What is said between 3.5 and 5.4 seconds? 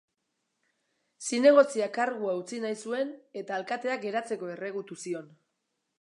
alkateak geratzeko erregutu zion.